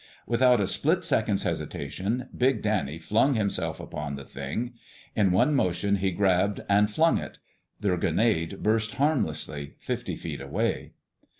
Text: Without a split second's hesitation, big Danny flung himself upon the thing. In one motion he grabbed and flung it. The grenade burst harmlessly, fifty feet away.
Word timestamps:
Without 0.25 0.59
a 0.59 0.65
split 0.65 1.03
second's 1.03 1.43
hesitation, 1.43 2.27
big 2.35 2.63
Danny 2.63 2.97
flung 2.97 3.35
himself 3.35 3.79
upon 3.79 4.15
the 4.15 4.25
thing. 4.25 4.73
In 5.15 5.31
one 5.31 5.53
motion 5.53 5.97
he 5.97 6.09
grabbed 6.09 6.59
and 6.67 6.89
flung 6.89 7.19
it. 7.19 7.37
The 7.79 7.95
grenade 7.97 8.63
burst 8.63 8.95
harmlessly, 8.95 9.75
fifty 9.77 10.15
feet 10.15 10.41
away. 10.41 10.93